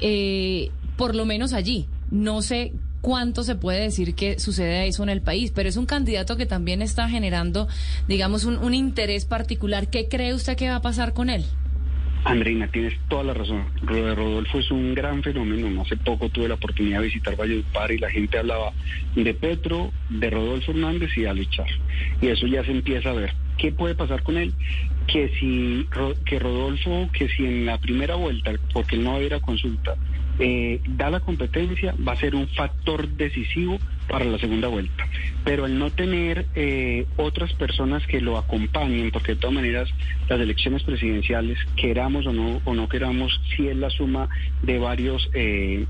Eh, 0.00 0.70
por 0.96 1.14
lo 1.14 1.24
menos 1.24 1.52
allí. 1.52 1.86
No 2.10 2.42
sé 2.42 2.72
cuánto 3.00 3.42
se 3.42 3.54
puede 3.54 3.80
decir 3.80 4.14
que 4.14 4.38
sucede 4.38 4.86
eso 4.86 5.02
en 5.02 5.08
el 5.08 5.22
país, 5.22 5.52
pero 5.54 5.68
es 5.68 5.76
un 5.76 5.86
candidato 5.86 6.36
que 6.36 6.46
también 6.46 6.82
está 6.82 7.08
generando, 7.08 7.68
digamos, 8.08 8.44
un, 8.44 8.74
interés 8.74 9.24
particular. 9.24 9.88
¿Qué 9.90 10.08
cree 10.08 10.34
usted 10.34 10.56
que 10.56 10.68
va 10.68 10.76
a 10.76 10.82
pasar 10.82 11.12
con 11.12 11.28
él? 11.28 11.44
Andreina, 12.24 12.68
tienes 12.68 12.94
toda 13.08 13.24
la 13.24 13.34
razón. 13.34 13.64
Rodolfo 13.82 14.58
es 14.58 14.70
un 14.70 14.94
gran 14.94 15.22
fenómeno. 15.22 15.82
Hace 15.82 15.96
poco 15.96 16.28
tuve 16.28 16.48
la 16.48 16.54
oportunidad 16.54 17.00
de 17.00 17.06
visitar 17.06 17.34
Valledupar 17.34 17.90
y 17.90 17.98
la 17.98 18.10
gente 18.10 18.38
hablaba 18.38 18.72
de 19.14 19.34
Petro, 19.34 19.90
de 20.10 20.28
Rodolfo 20.28 20.72
Hernández 20.72 21.10
y 21.16 21.22
de 21.22 21.28
Alechar. 21.30 21.68
Y 22.20 22.28
eso 22.28 22.46
ya 22.46 22.62
se 22.64 22.72
empieza 22.72 23.10
a 23.10 23.14
ver. 23.14 23.34
¿Qué 23.56 23.72
puede 23.72 23.94
pasar 23.94 24.22
con 24.22 24.36
él? 24.36 24.54
Que 25.06 25.30
si 25.40 25.86
que 26.24 26.38
Rodolfo, 26.38 27.08
que 27.12 27.28
si 27.28 27.44
en 27.44 27.66
la 27.66 27.78
primera 27.78 28.14
vuelta, 28.14 28.52
porque 28.72 28.96
no 28.96 29.20
va 29.20 29.40
consulta, 29.40 29.96
eh, 30.40 30.80
da 30.88 31.10
la 31.10 31.20
competencia, 31.20 31.94
va 32.06 32.12
a 32.12 32.16
ser 32.16 32.34
un 32.34 32.48
factor 32.48 33.06
decisivo 33.08 33.78
para 34.08 34.24
la 34.24 34.38
segunda 34.38 34.68
vuelta. 34.68 35.06
Pero 35.44 35.66
al 35.66 35.78
no 35.78 35.90
tener 35.90 36.46
eh, 36.54 37.06
otras 37.16 37.52
personas 37.52 38.06
que 38.06 38.20
lo 38.20 38.38
acompañen, 38.38 39.10
porque 39.10 39.34
de 39.34 39.40
todas 39.40 39.54
maneras 39.54 39.88
las 40.28 40.40
elecciones 40.40 40.82
presidenciales, 40.82 41.58
queramos 41.76 42.26
o 42.26 42.32
no, 42.32 42.60
o 42.64 42.74
no 42.74 42.88
queramos, 42.88 43.38
si 43.54 43.68
es 43.68 43.76
la 43.76 43.90
suma 43.90 44.28
de 44.62 44.78
varios 44.78 45.28
eh, 45.34 45.86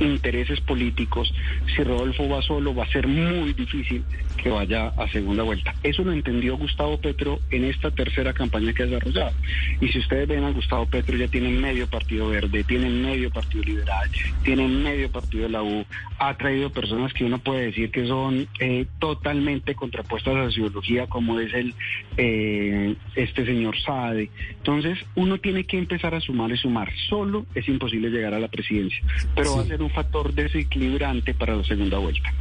intereses 0.00 0.60
políticos, 0.60 1.32
si 1.74 1.82
Rodolfo 1.82 2.28
va 2.28 2.42
solo 2.42 2.74
va 2.74 2.84
a 2.84 2.88
ser 2.88 3.06
muy 3.06 3.52
difícil 3.52 4.04
que 4.36 4.50
vaya 4.50 4.88
a 4.88 5.08
segunda 5.08 5.42
vuelta. 5.42 5.74
Eso 5.82 6.02
lo 6.02 6.12
entendió 6.12 6.56
Gustavo 6.56 6.98
Petro 6.98 7.40
en 7.50 7.64
esta 7.64 7.90
tercera 7.90 8.32
campaña 8.32 8.72
que 8.72 8.82
ha 8.82 8.86
desarrollado. 8.86 9.32
Y 9.80 9.88
si 9.88 9.98
ustedes 9.98 10.28
ven 10.28 10.44
a 10.44 10.50
Gustavo 10.50 10.86
Petro 10.86 11.16
ya 11.16 11.28
tiene 11.28 11.50
medio 11.50 11.86
partido 11.86 12.28
verde, 12.28 12.64
tiene 12.64 12.88
medio 12.88 13.30
partido 13.30 13.64
liberal, 13.64 14.10
tiene 14.42 14.66
medio 14.68 15.10
partido 15.10 15.44
de 15.44 15.48
la 15.50 15.62
U, 15.62 15.84
ha 16.18 16.36
traído 16.36 16.70
personas 16.70 17.12
que 17.12 17.24
uno 17.24 17.38
puede 17.38 17.66
decir 17.66 17.90
que 17.90 18.06
son 18.06 18.46
eh, 18.60 18.86
totalmente 18.98 19.74
contrapuestas 19.74 20.36
a 20.36 20.50
su 20.50 20.60
ideología, 20.60 21.06
como 21.06 21.38
es 21.40 21.52
el 21.54 21.74
eh, 22.16 22.94
este 23.14 23.44
señor 23.44 23.78
Sade. 23.80 24.30
Entonces, 24.50 24.98
uno 25.14 25.38
tiene 25.38 25.64
que 25.64 25.78
empezar 25.78 26.14
a 26.14 26.20
sumar 26.20 26.50
y 26.50 26.56
sumar. 26.56 26.90
Solo 27.08 27.46
es 27.54 27.68
imposible 27.68 28.10
llegar 28.10 28.34
a 28.34 28.40
la 28.40 28.48
presidencia, 28.48 29.02
pero 29.34 29.56
va 29.56 29.62
a 29.62 29.66
ser 29.66 29.81
un 29.82 29.90
factor 29.90 30.32
desequilibrante 30.32 31.34
para 31.34 31.56
la 31.56 31.64
segunda 31.64 31.98
vuelta. 31.98 32.32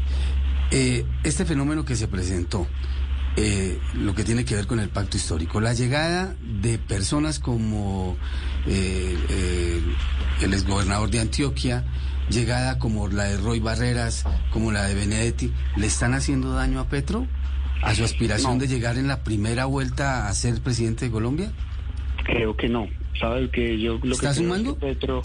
Eh, 0.71 1.05
este 1.23 1.45
fenómeno 1.45 1.83
que 1.83 1.95
se 1.95 2.07
presentó, 2.07 2.65
eh, 3.35 3.77
lo 3.93 4.15
que 4.15 4.23
tiene 4.23 4.45
que 4.45 4.55
ver 4.55 4.67
con 4.67 4.79
el 4.79 4.89
pacto 4.89 5.17
histórico, 5.17 5.59
la 5.59 5.73
llegada 5.73 6.35
de 6.41 6.77
personas 6.77 7.39
como 7.39 8.17
eh, 8.67 9.15
el 10.41 10.53
exgobernador 10.53 11.09
de 11.09 11.19
Antioquia, 11.19 11.85
llegada 12.29 12.79
como 12.79 13.07
la 13.09 13.25
de 13.25 13.37
Roy 13.37 13.59
Barreras, 13.59 14.25
como 14.51 14.71
la 14.71 14.85
de 14.85 14.95
Benedetti, 14.95 15.51
¿le 15.75 15.87
están 15.87 16.13
haciendo 16.13 16.53
daño 16.53 16.79
a 16.79 16.87
Petro? 16.87 17.27
¿A 17.81 17.95
su 17.95 18.03
aspiración 18.03 18.59
de 18.59 18.67
llegar 18.67 18.97
en 18.97 19.07
la 19.07 19.23
primera 19.23 19.65
vuelta 19.65 20.27
a 20.27 20.33
ser 20.33 20.61
presidente 20.61 21.05
de 21.05 21.11
Colombia? 21.11 21.51
Creo 22.23 22.55
que 22.55 22.69
no. 22.69 22.87
Sabe 23.21 23.49
que 23.49 23.79
yo 23.79 23.99
lo 24.03 24.13
¿Está 24.13 24.29
que 24.29 24.35
sumando? 24.35 24.75
Petro, 24.75 25.21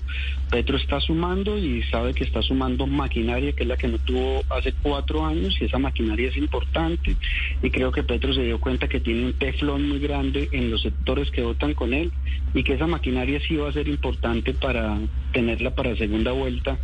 Petro 0.51 0.77
está 0.77 1.01
sumando 1.01 1.57
y 1.57 1.83
sabe 1.85 2.13
que 2.13 2.25
está 2.25 2.43
sumando 2.43 2.87
maquinaria 2.87 3.53
que 3.53 3.63
es 3.63 3.69
la 3.69 3.79
que 3.79 3.89
no 3.89 3.99
tuvo 3.99 4.45
hace 4.51 4.75
cuatro 4.83 5.25
años 5.25 5.57
y 5.61 5.65
esa 5.65 5.79
maquinaria 5.79 6.29
es 6.29 6.37
importante 6.37 7.17
y 7.63 7.71
creo 7.71 7.91
que 7.91 8.03
Petro 8.03 8.35
se 8.35 8.43
dio 8.43 8.61
cuenta 8.61 8.87
que 8.87 9.01
tiene 9.01 9.25
un 9.25 9.33
teflón 9.33 9.89
muy 9.89 9.99
grande 9.99 10.49
en 10.53 10.71
los 10.71 10.83
sectores 10.83 11.31
que 11.31 11.43
votan 11.43 11.73
con 11.73 11.95
él 11.95 12.13
y 12.53 12.63
que 12.63 12.75
esa 12.75 12.87
maquinaria 12.87 13.41
sí 13.49 13.57
va 13.57 13.71
a 13.71 13.73
ser 13.73 13.89
importante 13.89 14.53
para 14.53 14.99
tenerla 15.33 15.75
para 15.75 15.95
segunda 15.97 16.33
vuelta, 16.33 16.79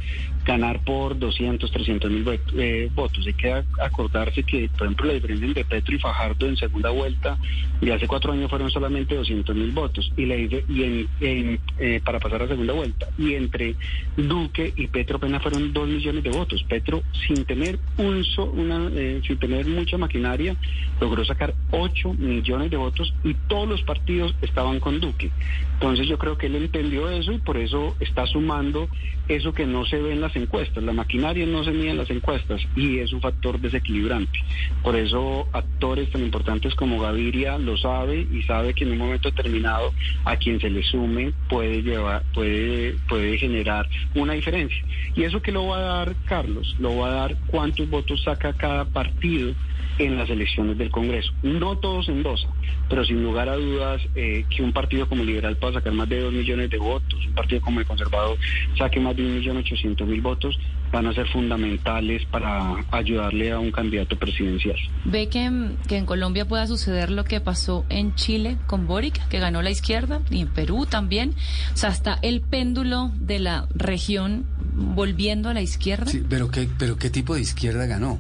ganar 0.45 0.85
por 0.85 1.19
200, 1.19 1.71
300 1.71 2.11
mil 2.11 2.41
eh, 2.59 2.91
votos. 2.95 3.27
Hay 3.27 3.33
que 3.33 3.51
acordarse 3.81 4.43
que, 4.43 4.69
por 4.69 4.87
ejemplo, 4.87 5.07
la 5.07 5.15
diferencia 5.15 5.47
entre 5.47 5.65
Petro 5.65 5.95
y 5.95 5.99
Fajardo 5.99 6.47
en 6.47 6.59
segunda 6.59 6.91
vuelta 6.91 7.39
de 7.81 7.93
hace 7.93 8.07
cuatro 8.07 8.33
años 8.33 8.51
fueron 8.51 8.71
solamente 8.71 9.15
200 9.15 9.57
mil 9.57 9.71
votos 9.73 10.13
y, 10.17 10.27
la, 10.27 10.37
y 10.37 10.83
en, 10.83 11.02
eh, 11.21 12.01
para 12.05 12.19
pasar 12.19 12.43
a 12.43 12.49
segunda 12.49 12.73
vuelta. 12.73 13.09
Y 13.19 13.35
entre 13.35 13.77
Duque 14.17 14.73
y 14.77 14.87
Petro 14.89 15.17
apenas 15.17 15.43
fueron 15.43 15.73
2 15.73 15.89
millones 15.89 16.23
de 16.23 16.31
votos. 16.31 16.65
Petro, 16.69 17.03
sin 17.27 17.45
tener 17.45 17.79
un 17.99 18.23
una, 18.55 18.91
eh, 18.95 19.21
sin 19.27 19.39
tener 19.39 19.67
mucha 19.67 19.99
maquinaria, 19.99 20.57
logró 21.01 21.25
sacar 21.25 21.55
8 21.71 22.15
millones 22.15 22.71
de 22.71 22.77
votos 22.77 23.13
y 23.25 23.35
todos 23.49 23.69
los 23.69 23.83
partidos 23.83 24.35
estaban 24.43 24.81
con 24.81 25.01
Duque. 25.01 25.31
Entonces 25.75 26.07
yo 26.07 26.19
creo 26.19 26.39
que 26.39 26.47
él 26.47 26.57
entendió 26.57 27.11
eso 27.11 27.33
y 27.33 27.39
por 27.39 27.57
eso 27.57 27.97
está 28.01 28.27
sumando 28.27 28.89
eso 29.29 29.53
que 29.53 29.67
no 29.67 29.85
se 29.85 30.01
ve 30.01 30.13
en 30.13 30.21
las 30.21 30.35
encuestas. 30.37 30.83
La 30.83 30.93
maquinaria 30.93 31.47
no 31.47 31.65
se 31.65 31.73
mide 31.73 31.91
en 31.91 31.99
las 31.99 32.11
encuestas 32.11 32.61
y 32.77 32.99
es 32.99 33.13
un 33.13 33.21
factor 33.21 33.61
desequilibrante. 33.61 34.39
Por 34.83 34.97
eso 34.97 35.49
actores 35.53 36.11
tan 36.11 36.23
importantes 36.23 36.75
como 36.75 37.01
Gaviria 37.01 37.59
lo 37.59 37.77
sabe 37.77 38.27
y 38.31 38.43
sabe 38.43 38.75
que 38.75 38.85
en 38.85 38.93
un 38.93 38.99
momento 38.99 39.31
determinado 39.31 39.93
a 40.25 40.37
quien 40.37 40.61
se 40.61 40.71
le 40.71 40.82
sume 40.85 41.33
puede 41.49 41.83
llevar, 41.83 42.23
puede, 42.35 42.97
puede 43.09 43.39
generar 43.39 43.89
una 44.15 44.35
diferencia. 44.35 44.85
Y 45.15 45.25
eso 45.25 45.43
que 45.43 45.53
lo 45.53 45.67
va 45.69 45.79
a 45.79 45.81
dar 45.81 46.17
Carlos, 46.27 46.77
lo 46.79 46.97
va 46.97 47.09
a 47.09 47.15
dar 47.15 47.37
cuántos 47.47 47.89
votos 47.89 48.23
saca 48.23 48.53
cada 48.53 48.85
partido 48.85 49.55
en 49.99 50.17
las 50.17 50.31
elecciones 50.31 50.79
del 50.79 50.91
Congreso. 50.91 51.33
No 51.43 51.77
todos 51.77 52.09
endosan, 52.09 52.51
pero 52.89 53.05
sin 53.05 53.23
lugar 53.23 53.49
a 53.49 53.57
dudas 53.57 54.01
eh, 54.15 54.45
que 54.49 54.63
un 54.63 54.73
partido 54.73 55.09
como 55.09 55.25
Liberal 55.25 55.57
pueda 55.57 55.75
sacar 55.75 55.93
más 55.93 56.09
de 56.09 56.21
dos 56.21 56.33
millones 56.33 56.71
de 56.71 56.79
votos, 56.79 57.27
un 57.27 57.35
partido 57.35 57.61
como 57.61 57.81
el 57.81 57.87
Conservador 57.87 58.39
saque 58.77 59.01
más 59.01 59.17
de 59.17 59.25
un 59.25 59.35
millón 59.35 59.57
ochocientos 59.59 60.07
mil 60.09 60.21
votos, 60.21 60.59
van 60.93 61.07
a 61.07 61.15
ser 61.15 61.27
fundamentales 61.29 62.25
para 62.27 62.77
ayudarle 62.91 63.51
a 63.51 63.59
un 63.59 63.73
candidato 63.73 64.17
presidencial. 64.17 64.77
¿Ve 65.07 65.29
que, 65.29 65.51
que 65.89 65.97
en 65.97 66.07
Colombia 66.07 66.47
pueda 66.47 66.67
suceder 66.67 67.11
lo 67.11 67.25
que 67.25 67.41
pasó 67.41 67.85
en 67.89 68.15
Chile 68.15 68.59
con 68.67 68.87
Boric, 68.87 69.27
que 69.29 69.39
ganó 69.39 69.63
la 69.63 69.71
izquierda, 69.71 70.21
y 70.31 70.43
en 70.43 70.49
Perú 70.49 70.87
también? 70.87 71.35
O 71.73 71.77
sea, 71.77 71.89
hasta 71.89 72.19
el 72.23 72.43
péndulo 72.43 73.11
de 73.19 73.39
la 73.39 73.67
región 73.75 74.45
volviendo 74.75 75.49
a 75.49 75.55
la 75.55 75.63
izquierda. 75.63 76.07
Sí, 76.07 76.23
pero 76.29 76.51
¿qué, 76.51 76.69
pero 76.79 76.97
¿qué 76.97 77.11
tipo 77.11 77.35
de 77.35 77.41
izquierda 77.41 77.87
ganó? 77.87 78.19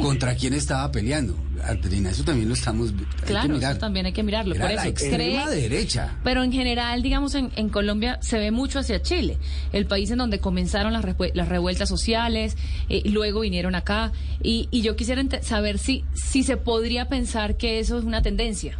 ¿Contra 0.00 0.34
quién 0.34 0.54
estaba 0.54 0.90
peleando? 0.90 1.36
Adriana, 1.64 2.10
eso 2.10 2.24
también 2.24 2.48
lo 2.48 2.54
estamos 2.54 2.92
Claro, 3.26 3.56
eso 3.56 3.78
también 3.78 4.06
hay 4.06 4.12
que 4.12 4.22
mirarlo. 4.22 4.54
Por 4.54 4.70
eso, 4.70 4.82
la 4.82 4.88
extrema 4.88 5.48
derecha. 5.48 6.18
Pero 6.24 6.42
en 6.42 6.52
general, 6.52 7.02
digamos, 7.02 7.34
en, 7.34 7.50
en, 7.56 7.68
Colombia 7.68 8.18
se 8.20 8.38
ve 8.38 8.50
mucho 8.50 8.80
hacia 8.80 9.00
Chile, 9.02 9.38
el 9.72 9.86
país 9.86 10.10
en 10.10 10.18
donde 10.18 10.40
comenzaron 10.40 10.92
las, 10.92 11.04
las 11.34 11.48
revueltas 11.48 11.88
sociales, 11.88 12.56
eh, 12.88 13.02
luego 13.06 13.40
vinieron 13.40 13.74
acá, 13.74 14.12
y, 14.42 14.68
y 14.70 14.82
yo 14.82 14.96
quisiera 14.96 15.22
saber 15.42 15.78
si, 15.78 16.04
si 16.14 16.42
se 16.42 16.56
podría 16.56 17.08
pensar 17.08 17.56
que 17.56 17.78
eso 17.78 17.98
es 17.98 18.04
una 18.04 18.22
tendencia. 18.22 18.78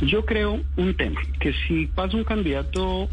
Yo 0.00 0.24
creo 0.24 0.62
un 0.76 0.96
tema, 0.96 1.20
que 1.40 1.52
si 1.66 1.86
pasa 1.86 2.16
un 2.16 2.24
candidato 2.24 3.08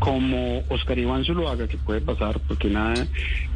como 0.00 0.64
Oscar 0.70 0.98
Iván 0.98 1.24
Zuluaga, 1.24 1.68
que 1.68 1.76
puede 1.76 2.00
pasar, 2.00 2.40
porque 2.48 2.68
nada, 2.68 3.06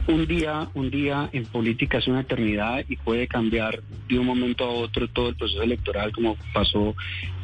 un 0.07 0.27
día, 0.27 0.69
un 0.75 0.91
día 0.91 1.31
en 1.33 1.47
política 1.47 1.99
es 1.99 2.07
una 2.07 2.21
eternidad 2.21 2.85
y 2.87 2.97
puede 2.97 3.27
cambiar 3.27 3.81
de 4.09 4.19
un 4.19 4.27
momento 4.27 4.65
a 4.65 4.69
otro 4.69 5.09
todo 5.09 5.31
el 5.31 5.37
proceso 5.37 5.63
electoral, 5.63 6.13
como 6.13 6.37
pasó 6.53 6.95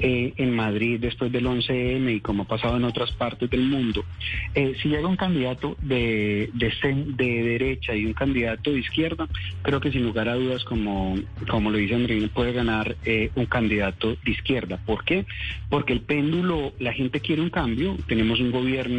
eh, 0.01 0.35
en 0.37 0.55
Madrid 0.55 1.01
después 1.01 1.33
del 1.33 1.47
11M 1.47 2.17
y 2.17 2.21
como 2.21 2.43
ha 2.43 2.47
pasado 2.47 2.77
en 2.77 2.85
otras 2.85 3.11
partes 3.13 3.49
del 3.49 3.63
mundo. 3.63 4.05
Eh, 4.55 4.75
si 4.83 4.91
llega 4.91 5.09
un 5.09 5.17
candidato 5.17 5.77
de, 5.81 6.51
de, 6.53 6.73
de, 7.17 7.43
derecha 7.43 7.95
y 7.95 8.05
un 8.05 8.13
candidato 8.13 8.71
de 8.71 8.81
izquierda, 8.81 9.27
creo 9.63 9.81
que 9.81 9.91
sin 9.91 10.03
lugar 10.03 10.29
a 10.29 10.35
dudas, 10.35 10.63
como, 10.65 11.17
como 11.49 11.71
lo 11.71 11.79
dice 11.79 11.95
Andrés, 11.95 12.29
puede 12.29 12.53
ganar 12.53 12.97
eh, 13.07 13.31
un 13.35 13.47
candidato 13.47 14.17
de 14.23 14.31
izquierda. 14.31 14.79
¿Por 14.85 15.05
qué? 15.05 15.25
Porque 15.71 15.95
el 15.95 16.03
péndulo, 16.03 16.75
la 16.79 16.93
gente 16.93 17.21
quiere 17.21 17.41
un 17.41 17.51
cambio, 17.51 17.97
tenemos 18.07 18.39
un 18.41 18.51
gobierno 18.51 18.90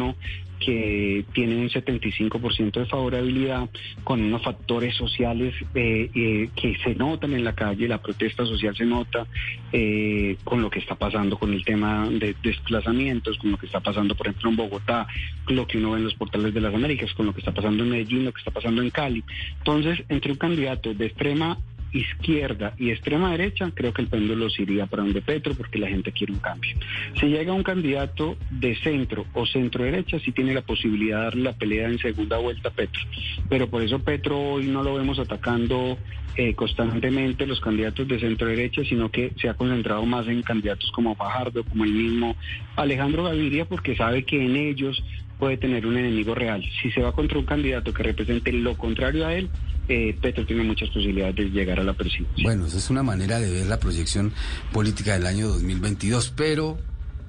que 0.64 1.24
tiene 1.32 1.56
un 1.56 1.68
75% 1.68 2.72
de 2.72 2.86
favorabilidad 2.86 3.68
con 4.04 4.22
unos 4.22 4.42
factores 4.42 4.94
sociales 4.94 5.54
eh, 5.74 6.08
eh, 6.14 6.50
que 6.54 6.76
se 6.84 6.94
notan 6.94 7.32
en 7.32 7.42
la 7.42 7.54
calle, 7.54 7.88
la 7.88 8.00
protesta 8.00 8.46
social 8.46 8.76
se 8.76 8.84
nota 8.84 9.26
eh, 9.72 10.36
con 10.44 10.62
lo 10.62 10.70
que 10.70 10.78
está 10.78 10.94
pasando 10.94 11.36
con 11.36 11.52
el 11.52 11.64
tema 11.64 12.08
de 12.08 12.36
desplazamientos, 12.42 13.38
con 13.38 13.50
lo 13.50 13.58
que 13.58 13.66
está 13.66 13.80
pasando, 13.80 14.14
por 14.14 14.28
ejemplo, 14.28 14.50
en 14.50 14.56
Bogotá, 14.56 15.06
lo 15.48 15.66
que 15.66 15.78
uno 15.78 15.92
ve 15.92 15.98
en 15.98 16.04
los 16.04 16.14
portales 16.14 16.54
de 16.54 16.60
las 16.60 16.74
Américas, 16.74 17.12
con 17.14 17.26
lo 17.26 17.32
que 17.32 17.40
está 17.40 17.52
pasando 17.52 17.82
en 17.82 17.90
Medellín, 17.90 18.24
lo 18.24 18.32
que 18.32 18.38
está 18.38 18.52
pasando 18.52 18.82
en 18.82 18.90
Cali. 18.90 19.24
Entonces, 19.58 20.04
entre 20.08 20.32
un 20.32 20.38
candidato 20.38 20.94
de 20.94 21.06
extrema 21.06 21.58
izquierda 21.92 22.74
y 22.78 22.90
extrema 22.90 23.30
derecha, 23.32 23.70
creo 23.74 23.92
que 23.92 24.02
el 24.02 24.08
péndulo 24.08 24.48
se 24.50 24.62
iría 24.62 24.86
para 24.86 25.02
donde 25.02 25.20
Petro 25.20 25.54
porque 25.54 25.78
la 25.78 25.88
gente 25.88 26.12
quiere 26.12 26.32
un 26.32 26.38
cambio. 26.38 26.76
Si 27.20 27.26
llega 27.26 27.52
un 27.52 27.62
candidato 27.62 28.36
de 28.50 28.74
centro 28.76 29.26
o 29.34 29.46
centro 29.46 29.84
derecha, 29.84 30.18
sí 30.18 30.32
tiene 30.32 30.54
la 30.54 30.62
posibilidad 30.62 31.18
de 31.18 31.24
darle 31.24 31.42
la 31.42 31.52
pelea 31.52 31.88
en 31.88 31.98
segunda 31.98 32.38
vuelta 32.38 32.70
a 32.70 32.72
Petro. 32.72 33.00
Pero 33.48 33.68
por 33.68 33.82
eso 33.82 33.98
Petro 33.98 34.38
hoy 34.38 34.66
no 34.66 34.82
lo 34.82 34.94
vemos 34.94 35.18
atacando 35.18 35.98
eh, 36.34 36.54
constantemente 36.54 37.46
los 37.46 37.60
candidatos 37.60 38.08
de 38.08 38.18
centro 38.18 38.48
derecha, 38.48 38.82
sino 38.84 39.10
que 39.10 39.32
se 39.38 39.50
ha 39.50 39.54
concentrado 39.54 40.06
más 40.06 40.26
en 40.28 40.42
candidatos 40.42 40.90
como 40.92 41.14
Fajardo, 41.14 41.62
como 41.64 41.84
el 41.84 41.92
mismo 41.92 42.36
Alejandro 42.76 43.24
Gaviria, 43.24 43.66
porque 43.66 43.94
sabe 43.94 44.24
que 44.24 44.42
en 44.42 44.56
ellos 44.56 45.04
puede 45.42 45.56
tener 45.56 45.84
un 45.88 45.96
enemigo 45.96 46.36
real. 46.36 46.62
Si 46.80 46.92
se 46.92 47.00
va 47.00 47.10
contra 47.10 47.36
un 47.36 47.44
candidato 47.44 47.92
que 47.92 48.04
represente 48.04 48.52
lo 48.52 48.78
contrario 48.78 49.26
a 49.26 49.34
él, 49.34 49.50
eh, 49.88 50.16
Petro 50.22 50.46
tiene 50.46 50.62
muchas 50.62 50.88
posibilidades 50.90 51.34
de 51.34 51.50
llegar 51.50 51.80
a 51.80 51.82
la 51.82 51.94
presidencia. 51.94 52.44
Bueno, 52.44 52.66
esa 52.66 52.78
es 52.78 52.90
una 52.90 53.02
manera 53.02 53.40
de 53.40 53.50
ver 53.50 53.66
la 53.66 53.80
proyección 53.80 54.32
política 54.72 55.14
del 55.14 55.26
año 55.26 55.48
2022, 55.48 56.32
pero 56.36 56.78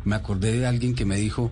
me 0.06 0.14
acordé 0.14 0.52
de 0.60 0.68
alguien 0.68 0.94
que 0.94 1.06
me 1.06 1.16
dijo 1.16 1.52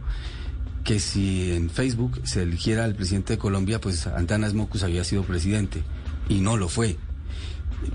que 0.84 1.00
si 1.00 1.52
en 1.52 1.72
Facebook 1.72 2.22
se 2.26 2.44
eligiera 2.44 2.84
al 2.84 2.94
presidente 2.94 3.34
de 3.34 3.40
Colombia, 3.40 3.82
pues 3.82 4.06
Antanas 4.06 4.54
Mocus 4.54 4.84
había 4.84 5.04
sido 5.04 5.24
presidente, 5.24 5.82
y 6.30 6.42
no 6.42 6.58
lo 6.58 6.70
fue. 6.70 6.96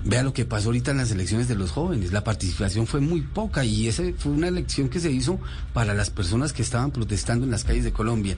Vea 0.03 0.23
lo 0.23 0.33
que 0.33 0.45
pasó 0.45 0.69
ahorita 0.69 0.91
en 0.91 0.97
las 0.97 1.11
elecciones 1.11 1.47
de 1.47 1.55
los 1.55 1.71
jóvenes. 1.71 2.11
La 2.11 2.23
participación 2.23 2.87
fue 2.87 2.99
muy 2.99 3.21
poca 3.21 3.65
y 3.65 3.87
esa 3.87 4.03
fue 4.17 4.31
una 4.31 4.47
elección 4.47 4.89
que 4.89 4.99
se 4.99 5.11
hizo 5.11 5.39
para 5.73 5.93
las 5.93 6.09
personas 6.09 6.53
que 6.53 6.61
estaban 6.61 6.91
protestando 6.91 7.45
en 7.45 7.51
las 7.51 7.63
calles 7.63 7.83
de 7.83 7.91
Colombia. 7.91 8.37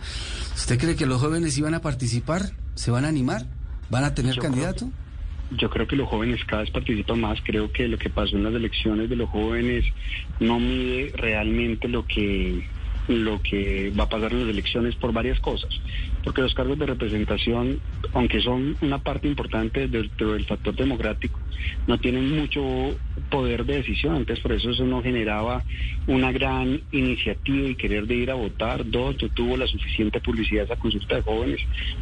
¿Usted 0.56 0.79
cree 0.79 0.96
que 0.96 1.06
los 1.06 1.22
jóvenes 1.22 1.58
iban 1.58 1.74
a 1.74 1.82
participar? 1.82 2.51
¿Se 2.75 2.91
van 2.91 3.06
a 3.06 3.08
animar? 3.08 3.46
¿Van 3.89 4.03
a 4.03 4.13
tener 4.13 4.38
candidato? 4.38 4.89
yo 5.51 5.70
creo 5.70 5.88
que 5.88 5.96
los 5.96 6.08
jóvenes 6.08 6.44
cada 6.46 6.62
vez 6.62 6.72
participan 6.72 7.22
más. 7.22 7.39
Creo 7.44 7.72
que 7.72 7.88
lo 7.88 7.98
que 7.98 8.10
pasó 8.10 8.36
en 8.36 8.44
las 8.44 8.53
elecciones 8.53 9.10
de 9.10 9.15
los 9.15 9.29
jóvenes 9.29 9.86
no 10.39 10.60
mide 10.60 11.12
realmente 11.15 11.88
lo 11.88 12.06
que 12.06 12.68
lo 13.08 13.41
que 13.41 13.91
va 14.00 14.03
a 14.03 14.10
pasar 14.10 14.32
en 14.34 14.41
las 14.41 14.50
elecciones 14.50 14.96
por 14.96 15.12
varias 15.12 15.39
cosas. 15.39 15.70
Porque 16.24 16.41
los 16.41 16.53
cargos 16.53 16.77
de 16.77 16.86
representación, 16.86 17.79
aunque 18.13 18.39
son 18.39 18.77
una 18.82 19.00
parte 19.00 19.27
importante 19.27 19.88
del, 19.88 20.12
del 20.15 20.46
factor 20.46 20.75
democrático, 20.75 21.38
no 21.88 21.97
tienen 21.99 22.38
mucho 22.38 22.61
poder 23.29 23.65
de 23.65 23.77
decisión. 23.77 24.17
Entonces, 24.17 24.41
por 24.41 24.53
eso 24.53 24.69
eso 24.71 24.85
no 24.85 25.01
generaba 25.01 25.63
una 26.07 26.31
gran 26.31 26.81
iniciativa 26.91 27.69
y 27.69 27.75
querer 27.75 28.07
de 28.07 28.15
ir 28.15 28.31
a 28.31 28.35
votar. 28.35 28.89
Dos, 28.89 29.17
tuvo 29.33 29.57
la 29.57 29.67
suficiente 29.67 30.19
publicidad 30.19 30.65
esa 30.65 30.75
consulta 30.75 31.15
de 31.15 31.21
jóvenes. 31.21 31.59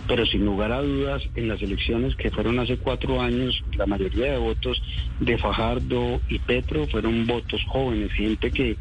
Pero 0.08 0.26
sin 0.26 0.46
lugar 0.46 0.72
a 0.72 0.82
dudas, 0.82 1.24
en 1.36 1.48
las 1.48 1.62
elecciones 1.62 2.16
que 2.16 2.32
fueron 2.32 2.60
hace 2.60 2.78
cuatro 2.78 3.22
años, 3.22 3.64
la 3.76 3.86
mayoría 3.86 4.32
de 4.32 4.38
votos 4.38 4.82
de 5.20 5.38
Fajardo 5.38 6.22
y 6.30 6.40
Petro 6.40 6.88
fueron 6.88 7.26
votos 7.26 7.62
jóvenes, 7.68 8.12
gente 8.14 8.52
que 8.52 8.78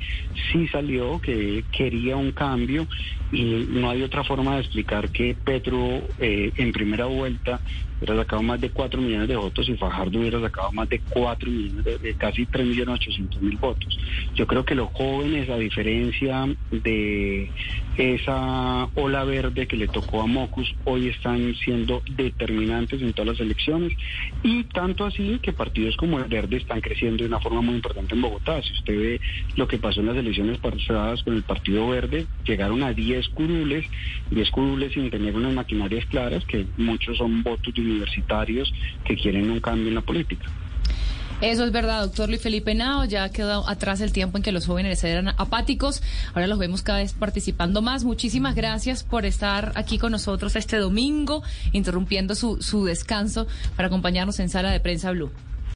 sí 0.52 0.68
salió, 0.68 1.20
que 1.20 1.64
quería 1.72 2.16
un 2.16 2.32
cambio 2.32 2.86
y 3.32 3.66
no 3.68 3.90
hay 3.90 4.02
otra 4.02 4.24
forma 4.24 4.54
de 4.54 4.60
explicar 4.60 5.10
que 5.10 5.36
Petro 5.44 6.02
eh, 6.18 6.52
en 6.56 6.72
primera 6.72 7.06
vuelta 7.06 7.60
hubiera 7.98 8.16
sacado 8.16 8.42
más 8.42 8.60
de 8.60 8.70
4 8.70 9.00
millones 9.00 9.28
de 9.28 9.36
votos 9.36 9.68
y 9.68 9.76
Fajardo 9.76 10.18
hubiera 10.18 10.40
sacado 10.40 10.72
más 10.72 10.88
de 10.88 11.00
4 11.00 11.50
millones, 11.50 12.02
de, 12.02 12.14
casi 12.14 12.46
3 12.46 12.66
millones 12.66 12.94
800 12.96 13.42
mil 13.42 13.56
votos. 13.56 13.98
Yo 14.34 14.46
creo 14.46 14.64
que 14.64 14.74
los 14.74 14.88
jóvenes, 14.92 15.48
a 15.48 15.56
diferencia 15.56 16.46
de 16.70 17.50
esa 17.96 18.88
ola 18.94 19.24
verde 19.24 19.66
que 19.66 19.76
le 19.76 19.88
tocó 19.88 20.22
a 20.22 20.26
Mocus, 20.26 20.74
hoy 20.84 21.08
están 21.08 21.54
siendo 21.54 22.02
determinantes 22.16 23.00
en 23.00 23.12
todas 23.12 23.32
las 23.32 23.40
elecciones 23.40 23.92
y 24.42 24.64
tanto 24.64 25.04
así 25.04 25.38
que 25.42 25.52
partidos 25.52 25.96
como 25.96 26.18
el 26.18 26.24
Verde 26.24 26.58
están 26.58 26.80
creciendo 26.80 27.22
de 27.22 27.28
una 27.28 27.40
forma 27.40 27.62
muy 27.62 27.76
importante 27.76 28.14
en 28.14 28.22
Bogotá. 28.22 28.62
Si 28.62 28.72
usted 28.72 28.98
ve 28.98 29.20
lo 29.56 29.66
que 29.66 29.78
pasó 29.78 30.00
en 30.00 30.06
las 30.06 30.16
elecciones 30.16 30.58
pasadas 30.58 31.22
con 31.22 31.34
el 31.34 31.42
Partido 31.42 31.88
Verde, 31.88 32.26
llegaron 32.44 32.82
a 32.82 32.92
10 32.92 33.28
curules, 33.30 33.86
10 34.30 34.50
curules 34.50 34.92
sin 34.92 35.10
tener 35.10 35.34
unas 35.34 35.54
maquinarias 35.54 36.04
claras, 36.06 36.44
que 36.44 36.66
muchos 36.76 37.16
son 37.18 37.42
votos 37.42 37.74
de 37.74 37.80
universitarios 37.80 38.72
que 39.04 39.16
quieren 39.16 39.50
un 39.50 39.60
cambio 39.60 39.88
en 39.88 39.94
la 39.94 40.02
política. 40.02 40.46
Eso 41.42 41.64
es 41.64 41.70
verdad, 41.70 42.00
doctor 42.00 42.30
Luis 42.30 42.40
Felipe 42.40 42.74
Nao. 42.74 43.04
Ya 43.04 43.28
quedó 43.28 43.68
atrás 43.68 44.00
el 44.00 44.10
tiempo 44.10 44.38
en 44.38 44.42
que 44.42 44.52
los 44.52 44.66
jóvenes 44.66 45.04
eran 45.04 45.28
apáticos. 45.28 46.02
Ahora 46.32 46.46
los 46.46 46.58
vemos 46.58 46.80
cada 46.80 47.00
vez 47.00 47.12
participando 47.12 47.82
más. 47.82 48.04
Muchísimas 48.04 48.54
gracias 48.54 49.04
por 49.04 49.26
estar 49.26 49.72
aquí 49.74 49.98
con 49.98 50.12
nosotros 50.12 50.56
este 50.56 50.78
domingo, 50.78 51.42
interrumpiendo 51.72 52.34
su, 52.34 52.62
su 52.62 52.86
descanso 52.86 53.46
para 53.76 53.88
acompañarnos 53.88 54.40
en 54.40 54.48
Sala 54.48 54.70
de 54.70 54.80
Prensa 54.80 55.10
Blue. 55.10 55.30